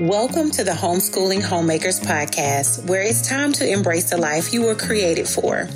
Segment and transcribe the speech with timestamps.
[0.00, 4.76] Welcome to the Homeschooling Homemakers Podcast, where it's time to embrace the life you were
[4.76, 5.68] created for.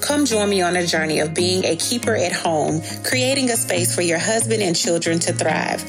[0.00, 3.92] Come join me on a journey of being a keeper at home, creating a space
[3.92, 5.84] for your husband and children to thrive,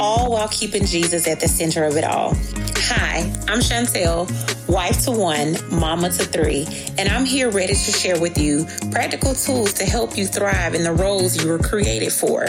[0.00, 2.34] all while keeping Jesus at the center of it all.
[2.76, 4.26] Hi, I'm Chantel,
[4.68, 6.66] wife to one, mama to three,
[6.98, 10.82] and I'm here ready to share with you practical tools to help you thrive in
[10.82, 12.46] the roles you were created for.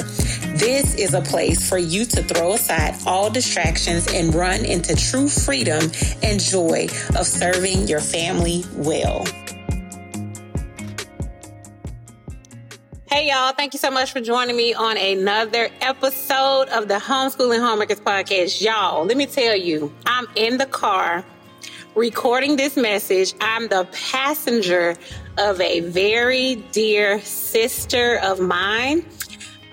[0.58, 5.30] This is a place for you to throw aside all distractions and run into true
[5.30, 5.92] freedom
[6.24, 9.26] and joy of serving your family well.
[13.10, 13.54] Hey, y'all.
[13.54, 18.62] Thank you so much for joining me on another episode of the Homeschooling Homemakers Podcast.
[18.62, 21.26] Y'all, let me tell you, I'm in the car
[21.98, 23.34] recording this message.
[23.42, 24.96] I'm the passenger
[25.40, 29.04] of a very dear sister of mine.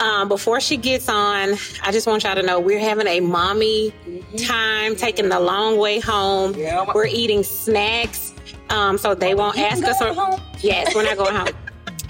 [0.01, 1.51] Um, before she gets on,
[1.83, 4.37] I just want y'all to know we're having a mommy mm-hmm.
[4.37, 6.55] time, taking the long way home.
[6.55, 6.91] Yeah.
[6.95, 8.35] We're eating snacks,
[8.71, 10.01] um, so they won't ask us.
[10.01, 11.49] Or, yes, we're not going home.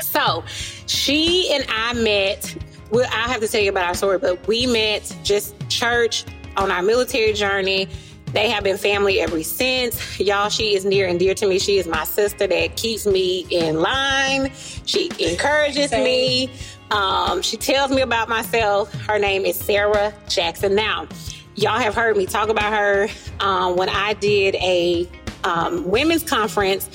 [0.00, 0.44] So
[0.86, 2.56] she and I met.
[2.90, 6.24] Well, I have to tell you about our story, but we met just church
[6.56, 7.88] on our military journey.
[8.34, 10.18] They have been family ever since.
[10.18, 11.60] Y'all, she is near and dear to me.
[11.60, 14.50] She is my sister that keeps me in line.
[14.84, 16.50] She encourages me.
[16.90, 18.92] Um, she tells me about myself.
[18.92, 20.74] Her name is Sarah Jackson.
[20.74, 21.06] Now,
[21.54, 25.08] y'all have heard me talk about her um, when I did a
[25.44, 26.90] um, women's conference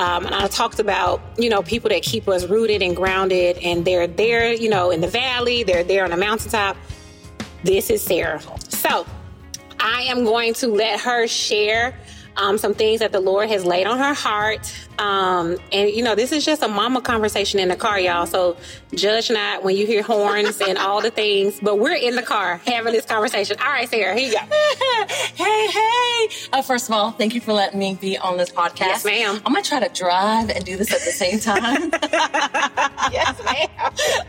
[0.00, 3.84] um, and I talked about, you know, people that keep us rooted and grounded, and
[3.84, 6.74] they're there, you know, in the valley, they're there on the mountaintop.
[7.64, 8.40] This is Sarah.
[8.70, 9.04] So
[9.92, 11.94] I am going to let her share
[12.36, 14.72] um, some things that the Lord has laid on her heart.
[14.98, 18.26] Um, and, you know, this is just a mama conversation in the car, y'all.
[18.26, 18.56] So
[18.94, 22.60] judge not when you hear horns and all the things, but we're in the car
[22.66, 23.56] having this conversation.
[23.60, 24.40] All right, Sarah, here you go.
[25.34, 26.28] hey, hey.
[26.52, 28.80] Uh, first of all, thank you for letting me be on this podcast.
[28.80, 29.40] Yes, ma'am.
[29.46, 31.90] I'm going to try to drive and do this at the same time.
[33.10, 33.68] yes, ma'am.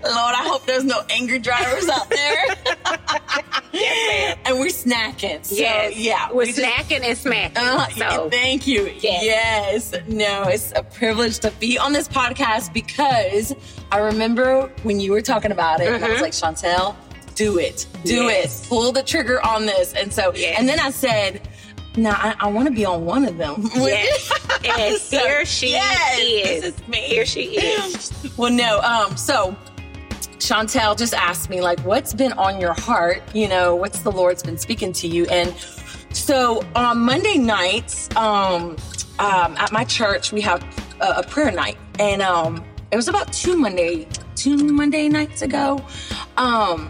[0.04, 2.46] Lord, I hope there's no angry drivers out there.
[3.74, 4.38] yes, ma'am.
[4.46, 5.46] And we're snacking.
[5.46, 5.98] So, yes.
[5.98, 6.30] yeah.
[6.30, 7.58] We're we snacking just, and smacking.
[7.58, 8.30] Uh, so.
[8.30, 8.92] Thank you.
[9.00, 9.92] Yes.
[9.94, 10.08] yes.
[10.08, 13.56] No, it's a privilege to be on this podcast because
[13.92, 16.04] I remember when you were talking about it, mm-hmm.
[16.04, 16.24] I was mm-hmm.
[16.24, 16.96] like, Chantel,
[17.36, 17.88] do it.
[18.04, 18.66] Do yes.
[18.66, 18.70] it.
[18.70, 19.94] Pull the trigger on this.
[19.94, 20.58] And so, yes.
[20.60, 21.48] and then I said,
[21.98, 23.70] now I, I want to be on one of them.
[23.76, 24.32] Yes.
[24.64, 26.64] and so, here she yes, is.
[26.64, 28.32] is here she is.
[28.38, 28.80] well, no.
[28.82, 29.18] Um.
[29.18, 29.56] So
[30.38, 33.22] Chantel just asked me, like, what's been on your heart?
[33.34, 35.26] You know, what's the Lord's been speaking to you?
[35.26, 35.54] And
[36.14, 38.76] so on Monday nights, um,
[39.20, 40.64] um, at my church, we have
[41.00, 45.84] a, a prayer night, and um, it was about two Monday, two Monday nights ago.
[46.38, 46.90] Um,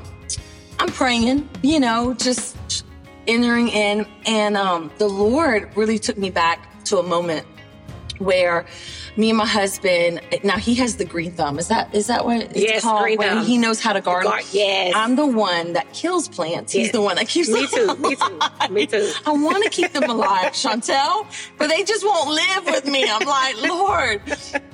[0.79, 2.85] I'm praying, you know, just
[3.27, 7.45] entering in, and um, the Lord really took me back to a moment
[8.21, 8.65] where
[9.17, 11.59] me and my husband now he has the green thumb.
[11.59, 13.03] Is that is that what it's yes, called?
[13.03, 13.45] green thumb.
[13.45, 14.31] he knows how to garden?
[14.31, 14.93] Gar- yes.
[14.95, 16.73] I'm the one that kills plants.
[16.73, 16.85] Yes.
[16.85, 17.95] he's the one that keeps me too.
[17.97, 18.73] Me too.
[18.73, 19.11] me too.
[19.25, 21.25] I want to keep them alive chantel
[21.57, 23.05] but they just won't live with me.
[23.09, 24.21] I'm like lord.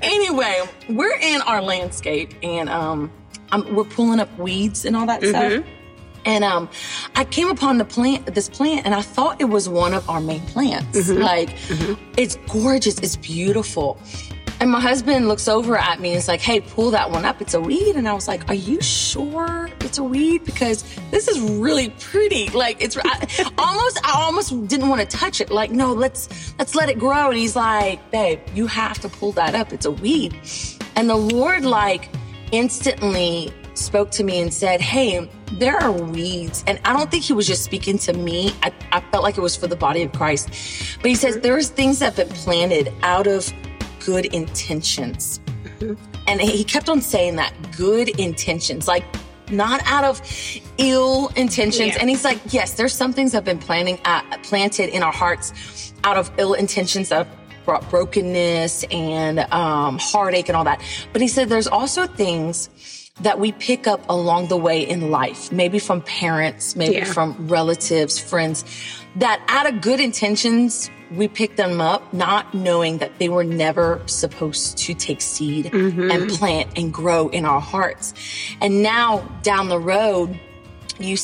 [0.02, 3.12] Anyway we're in our landscape and um
[3.52, 5.62] I'm, we're pulling up weeds and all that mm-hmm.
[5.62, 5.66] stuff
[6.28, 6.70] and um,
[7.16, 10.20] I came upon the plant, this plant, and I thought it was one of our
[10.20, 11.10] main plants.
[11.10, 11.22] Mm-hmm.
[11.22, 11.94] Like, mm-hmm.
[12.18, 13.98] it's gorgeous, it's beautiful.
[14.60, 17.42] And my husband looks over at me and is like, hey, pull that one up.
[17.42, 17.96] It's a weed.
[17.96, 20.44] And I was like, are you sure it's a weed?
[20.44, 22.50] Because this is really pretty.
[22.50, 25.50] Like it's I, almost, I almost didn't want to touch it.
[25.50, 27.30] Like, no, let's, let's let it grow.
[27.30, 29.72] And he's like, babe, you have to pull that up.
[29.72, 30.38] It's a weed.
[30.96, 32.10] And the Lord like
[32.52, 36.64] instantly spoke to me and said, Hey, there are weeds.
[36.68, 38.54] And I don't think he was just speaking to me.
[38.64, 40.50] I, I felt like it was for the body of Christ.
[41.02, 41.44] But he says, mm-hmm.
[41.44, 43.52] There's things that have been planted out of
[44.06, 45.40] good intentions.
[45.80, 45.94] Mm-hmm.
[46.28, 49.06] And he kept on saying that good intentions, like
[49.50, 50.22] not out of
[50.78, 51.96] ill intentions.
[51.96, 52.02] Yeah.
[52.02, 55.14] And he's like, Yes, there's some things that have been planting, uh, planted in our
[55.14, 57.28] hearts out of ill intentions that
[57.64, 60.82] brought brokenness and um, heartache and all that.
[61.12, 62.70] But he said there's also things
[63.22, 67.06] that we pick up along the way in life, maybe from parents, maybe yeah.
[67.06, 68.64] from relatives, friends,
[69.16, 74.02] that out of good intentions, we pick them up, not knowing that they were never
[74.06, 76.12] supposed to take seed mm-hmm.
[76.12, 78.14] and plant and grow in our hearts.
[78.62, 80.40] And now down the road,
[81.00, 81.18] you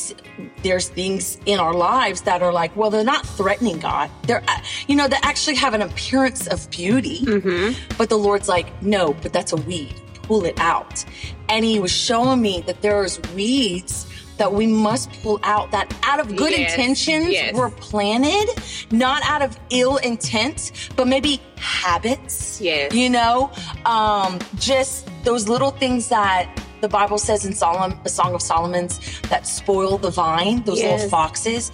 [0.63, 4.59] there's things in our lives that are like well they're not threatening god they're uh,
[4.87, 7.95] you know they actually have an appearance of beauty mm-hmm.
[7.97, 11.05] but the lord's like no but that's a weed pull it out.
[11.49, 16.19] And he was showing me that there's weeds that we must pull out that out
[16.19, 17.53] of good Yes, intentions yes.
[17.55, 18.47] were planted,
[18.91, 22.59] not out of ill intent, but maybe habits.
[22.59, 22.93] Yes.
[22.93, 23.51] You know,
[23.85, 26.49] um, just those little things that
[26.81, 28.99] the Bible says in Solomon, a Song of Solomon's
[29.29, 31.71] that spoil the vine, those little foxes.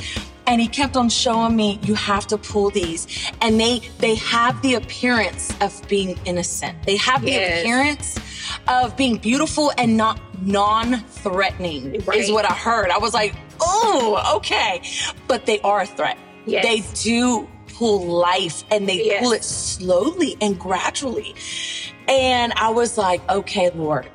[0.49, 3.07] And he kept on showing me, you have to pull these.
[3.41, 6.75] And they they have the appearance of being innocent.
[6.87, 7.61] They have the Yes.
[7.61, 8.19] appearance
[8.67, 12.89] of being beautiful and not non-threatening is what I heard.
[12.89, 14.81] I was like, oh, okay.
[15.27, 16.17] But they are a threat.
[16.47, 16.65] Yes.
[16.65, 19.21] They do pull life and they Yes.
[19.23, 21.35] pull it slowly and gradually.
[22.07, 24.09] And I was like, okay, Lord,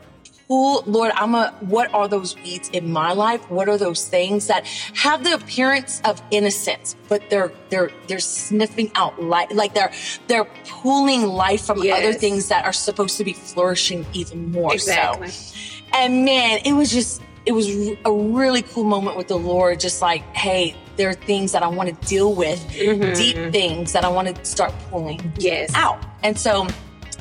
[0.48, 3.48] pull, Lord, I'm a, what are those weeds in my life?
[3.50, 8.90] What are those things that have the appearance of innocence, but they're, they're, they're sniffing
[8.94, 9.92] out life, like they're,
[10.26, 11.98] they're pulling life from Yes.
[12.00, 15.28] other things that are supposed to be flourishing even more Exactly.
[15.28, 15.54] so.
[15.92, 17.68] And man, it was just, it was
[18.04, 19.78] a really cool moment with the Lord.
[19.80, 23.16] Just like, hey, there are things that I want to deal with, Mhm.
[23.16, 25.70] deep things that I want to start pulling Yes.
[25.74, 26.02] out.
[26.22, 26.66] And so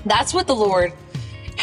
[0.05, 0.93] that's what the Lord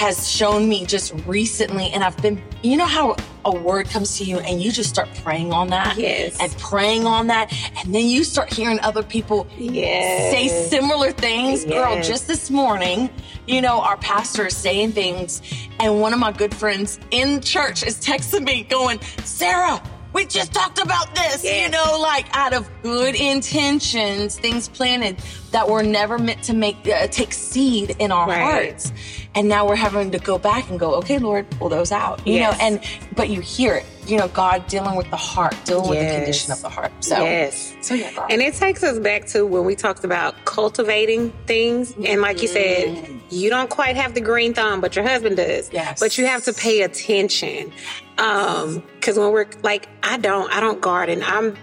[0.01, 1.91] has shown me just recently.
[1.91, 5.11] And I've been, you know, how a word comes to you and you just start
[5.23, 6.39] praying on that Yes.
[6.41, 7.53] and praying on that.
[7.85, 10.31] And then you start hearing other people Yes.
[10.31, 11.67] say similar things.
[11.67, 13.11] Girl, just this morning,
[13.47, 15.43] you know, our pastor is saying things,
[15.79, 19.83] and one of my good friends in church is texting me going, Sarah,
[20.15, 25.19] we just talked about this, you know, like out of good intentions, things planted
[25.53, 28.41] that were never meant to make uh, take seed in our Right.
[28.71, 28.93] hearts.
[29.35, 32.35] And now we're having to go back and go, okay, Lord, pull those out, you
[32.35, 32.59] Yes.
[32.59, 32.81] know, and
[33.15, 36.51] but you hear it, you know, God dealing with the heart, dealing with the condition
[36.53, 36.91] of the heart.
[36.99, 37.73] So, yes.
[37.81, 38.27] so yeah, girl.
[38.29, 41.95] And it takes us back to when we talked about cultivating things.
[42.05, 45.71] And like you said, you don't quite have the green thumb, but your husband does.
[45.73, 46.01] Yes.
[46.01, 47.73] But you have to pay attention.
[48.19, 51.23] Um, cause when we're like, I don't, I don't garden.
[51.25, 51.57] I'm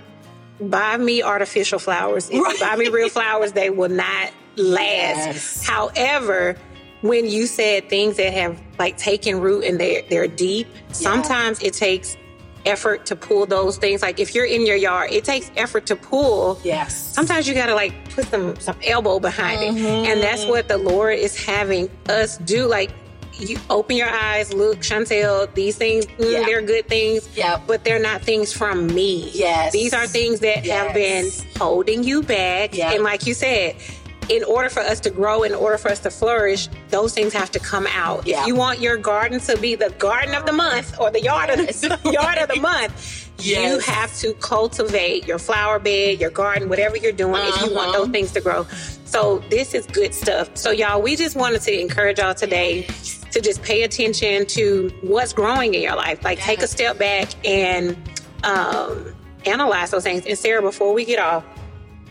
[0.61, 2.29] buy me artificial flowers.
[2.29, 2.53] If Right.
[2.53, 5.17] you buy me real flowers, they will not last.
[5.27, 5.67] Yes.
[5.67, 6.55] However,
[7.07, 11.73] when you said things that have like taken root and they're they're deep, sometimes it
[11.73, 12.17] takes
[12.65, 14.01] effort to pull those things.
[14.01, 16.59] Like if you're in your yard, it takes effort to pull.
[16.63, 16.93] yes.
[17.13, 19.77] Sometimes you gotta like put some some elbow behind Mm-hmm.
[19.85, 22.67] it, and that's what the Lord is having us do.
[22.67, 22.91] Like
[23.39, 25.53] you open your eyes, look, Chantel.
[25.53, 26.43] These things, mm, Yeah.
[26.43, 27.61] they're good things, Yep.
[27.67, 29.29] but they're not things from me.
[29.33, 29.71] Yes.
[29.71, 32.77] these are things that have been holding you back.
[32.77, 33.75] And like you said,
[34.29, 37.51] in order for us to grow, in order for us to flourish, those things have
[37.51, 38.25] to come out.
[38.27, 38.41] Yeah.
[38.41, 41.49] If you want your garden to be the garden of the month or the yard
[41.49, 46.69] of the yard of the month, you have to cultivate your flower bed, your garden,
[46.69, 47.99] whatever you're doing, if you want Uh-huh.
[47.99, 48.65] those things to grow.
[49.05, 50.49] So this is good stuff.
[50.57, 52.83] So y'all, we just wanted to encourage y'all today
[53.31, 56.23] to just pay attention to what's growing in your life.
[56.23, 57.95] Like take a step back and
[58.43, 59.13] um,
[59.45, 60.25] analyze those things.
[60.25, 61.45] And Sarah, before we get off,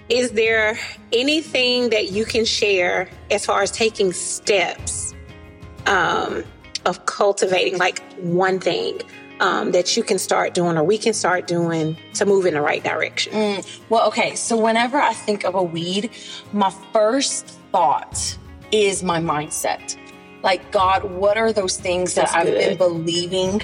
[0.09, 0.79] is there
[1.13, 5.15] anything that you can share as far as taking steps
[5.87, 6.45] um,
[6.85, 9.01] of cultivating, like one thing
[9.41, 12.61] um, that you can start doing or we can start doing to move in the
[12.61, 13.33] right direction?
[13.33, 14.35] Mm, well, okay.
[14.37, 16.11] So whenever I think of a weed,
[16.53, 18.39] my first thought
[18.73, 19.97] is my mindset.
[20.43, 23.63] Like, God, what are those things That's that I've been believing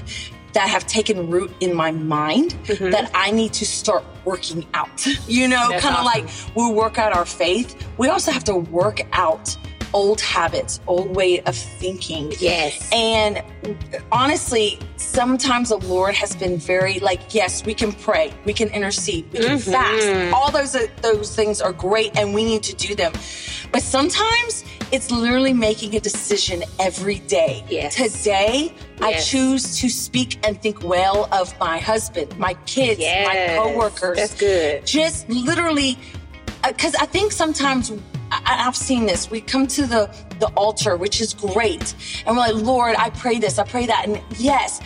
[0.53, 2.91] that have taken root in my mind Mhm.
[2.93, 5.07] that I need to start working out?
[5.29, 6.05] You know, kind of awesome.
[6.05, 7.75] like we work out our faith.
[7.99, 9.57] We also have to work out
[9.95, 12.33] old habits, old way of thinking.
[12.39, 12.89] Yes.
[12.93, 13.43] And
[14.11, 19.31] honestly, sometimes the Lord has been very like, yes, we can pray, we can intercede,
[19.33, 19.73] we can Mhm.
[19.73, 20.35] fast.
[20.35, 23.13] All those those things are great, and we need to do them.
[23.71, 27.65] But sometimes it's literally making a decision every day.
[27.69, 27.95] Yes.
[27.95, 33.27] Today, I choose to speak and think well of my husband, my kids, yes.
[33.27, 34.87] my coworkers That's good.
[34.87, 35.99] just literally
[36.67, 37.91] because I think sometimes
[38.33, 39.31] I, I've seen this.
[39.31, 41.95] We come to the the altar, which is great,
[42.27, 44.81] and we're like, Lord, I pray this, I pray that, and yes.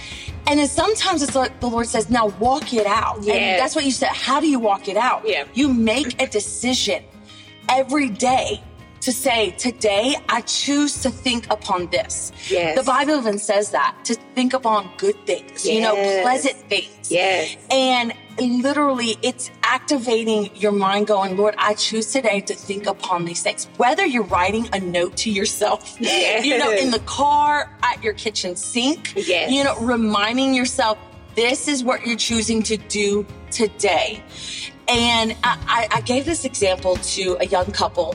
[0.48, 3.22] And then sometimes it's like the Lord says, now walk it out.
[3.22, 3.36] Yes.
[3.36, 4.10] And that's what you said.
[4.10, 5.22] How do you walk it out?
[5.26, 5.44] Yeah.
[5.54, 7.02] You make a decision
[7.68, 8.62] every day
[9.00, 12.30] to say, today I choose to think upon this.
[12.48, 12.78] Yes.
[12.78, 17.10] The Bible even says that to think upon good things, you know, pleasant things.
[17.10, 17.56] Yes.
[17.70, 23.42] And literally, it's activating your mind going, Lord, I choose today to think upon these
[23.42, 23.66] things.
[23.76, 26.44] Whether you're writing a note to yourself, Yes.
[26.46, 29.50] you know, in the car, at your kitchen sink, Yes.
[29.50, 30.98] you know, reminding yourself,
[31.34, 34.22] this is what you're choosing to do today.
[34.88, 38.14] And I, I- I gave this example to a young couple.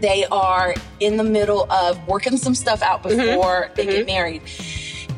[0.00, 3.18] They are in the middle of working some stuff out mm-hmm.
[3.18, 4.06] before they get mm-hmm.
[4.06, 4.42] married.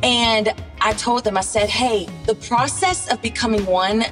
[0.02, 4.04] And I told them, I said, hey, the process of becoming one,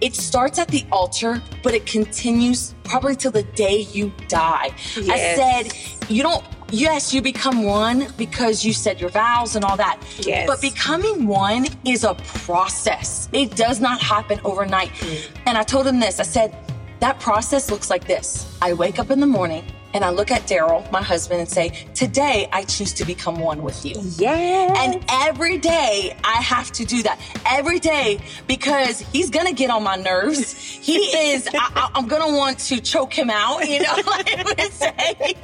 [0.00, 4.70] it starts at the altar, but it continues probably till the day you die.
[4.96, 5.38] Yes.
[5.38, 9.76] I said, you don't, yes, you become one because you said your vows and all
[9.76, 10.00] that.
[10.18, 10.46] Yes.
[10.46, 13.28] But becoming one is a process.
[13.32, 14.90] It does not happen overnight.
[14.90, 15.30] Mm.
[15.46, 16.56] And I told him this I said,
[17.00, 18.56] that process looks like this.
[18.62, 21.70] I wake up in the morning and I look at Daryl, my husband, and say,
[21.94, 23.94] Today I choose to become one with you.
[24.18, 24.74] Yeah.
[24.76, 27.18] And every day I have to do that.
[27.46, 30.52] Every day because he's gonna get on my nerves.
[30.86, 34.72] He is, I, am gonna want to choke him out, you know, like I would
[34.72, 35.34] say.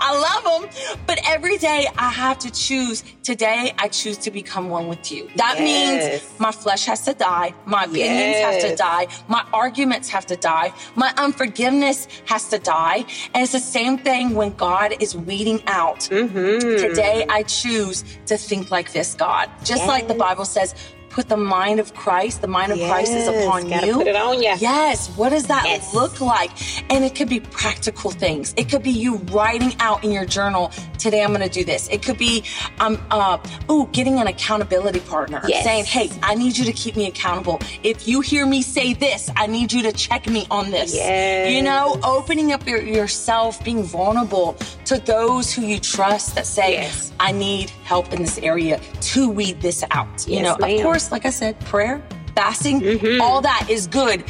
[0.00, 0.98] I love him.
[1.06, 5.28] But every day I have to choose, today I choose to become one with you.
[5.36, 6.22] That Yes.
[6.22, 10.36] means my flesh has to die, my opinions have to die, my arguments have to
[10.36, 13.04] die, my unforgiveness has to die.
[13.34, 16.00] And it's the same thing when God is weeding out.
[16.00, 16.76] Mm-hmm.
[16.78, 19.50] Today I choose to think like this, God.
[19.64, 20.74] Just like the Bible says,
[21.18, 23.94] put the mind of Christ, the mind of Christ is upon you.
[23.94, 24.54] put it on ya.
[24.60, 25.08] Yes.
[25.16, 25.92] What does that Yes.
[25.92, 26.52] look like?
[26.92, 28.54] And it could be practical things.
[28.56, 31.88] It could be you writing out in your journal, today I'm gonna do this.
[31.88, 32.44] It could be
[32.78, 35.42] um uh ooh, getting an accountability partner.
[35.48, 35.64] Yes.
[35.64, 37.58] Saying, hey, I need you to keep me accountable.
[37.82, 40.94] If you hear me say this, I need you to check me on this.
[40.94, 41.50] Yes.
[41.52, 46.72] You know, opening up your, yourself, being vulnerable to those who you trust that say,
[46.74, 47.12] Yes.
[47.18, 48.78] I need help in this area
[49.12, 50.06] to weed this out.
[50.28, 50.76] you know, ma'am.
[50.76, 52.02] of course, like I said, prayer,
[52.34, 53.20] fasting, Mm-hmm.
[53.20, 54.24] all that is good,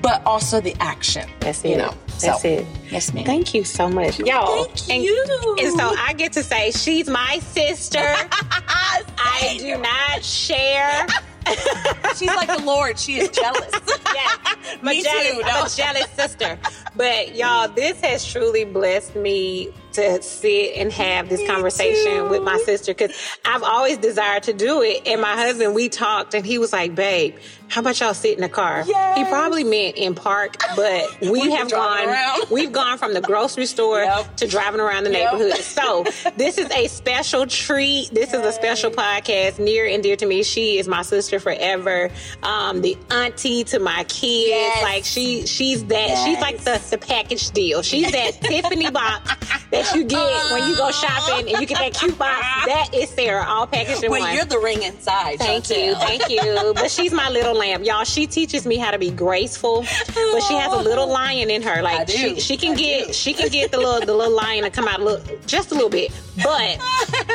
[0.00, 1.28] but also the action.
[1.40, 1.70] That's it.
[1.70, 2.66] You know, That's so, it.
[2.90, 3.24] Yes, ma'am.
[3.24, 4.64] Thank you so much, y'all.
[4.64, 5.56] Thank and, you.
[5.60, 7.98] And so I get to say she's my sister.
[8.04, 11.06] I do not share.
[12.16, 12.98] She's like the Lord.
[12.98, 13.70] She is jealous.
[14.14, 15.64] Yeah, I'm Me jealous, too, I'm no.
[15.64, 16.58] a jealous sister.
[16.94, 22.28] But y'all, this has truly blessed me to sit and have this conversation too.
[22.28, 23.12] with my sister because
[23.44, 25.06] I've always desired to do it.
[25.06, 27.36] And my husband, we talked, and he was like, "Babe,
[27.72, 31.70] how about y'all sit in the car?" He probably meant in park, but we have
[31.70, 32.08] gone.
[32.08, 32.44] around.
[32.50, 34.36] We've gone from the grocery store Yep.
[34.36, 35.32] to driving around the Yep.
[35.32, 35.62] neighborhood.
[35.64, 36.04] So
[36.36, 38.10] this is a special treat.
[38.12, 40.42] This is a special podcast near and dear to me.
[40.42, 42.10] She is my sister forever.
[42.42, 44.48] Um, the auntie to my kids.
[44.48, 44.82] Yes.
[44.82, 47.82] Like she she's that she's like the, the package deal.
[47.82, 49.30] She's that Tiffany box
[49.70, 52.40] that you get when you go shopping and you get that cute box.
[52.66, 54.34] That is Sarah, all packaged in Wait, one.
[54.34, 55.38] you're the ring inside.
[55.38, 56.72] Thank you, thank you.
[56.74, 58.04] But she's my little lamb, y'all.
[58.04, 61.12] She teaches me how to be graceful, but she has a little oh.
[61.12, 61.82] lion in her.
[61.82, 63.12] Like she, she can I get, do.
[63.12, 65.74] she can get the little, the little lion to come out a little, just a
[65.74, 66.78] little bit, but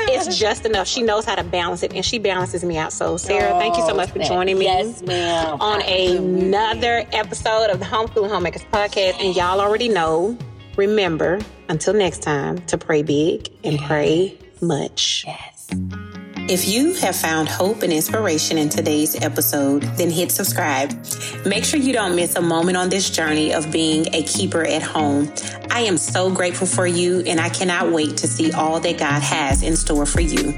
[0.09, 0.87] it's just enough.
[0.87, 2.93] She knows how to balance it, and she balances me out.
[2.93, 5.61] So, Sarah, thank you so oh, much for joining me Yes, ma'am.
[5.61, 9.23] on another episode of the Homeschooling Homemakers podcast.
[9.23, 10.37] And y'all already know.
[10.75, 15.23] Remember, until next time, to pray big and pray much.
[15.25, 15.67] Yes.
[16.49, 20.93] If you have found hope and inspiration in today's episode, then hit subscribe.
[21.45, 24.81] Make sure you don't miss a moment on this journey of being a keeper at
[24.81, 25.29] home.
[25.71, 29.21] I am so grateful for you, and I cannot wait to see all that God
[29.21, 30.55] has in store for you.